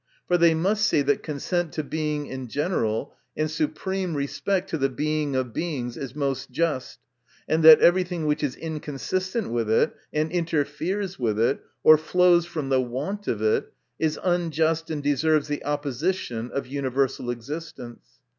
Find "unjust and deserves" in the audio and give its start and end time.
14.23-15.47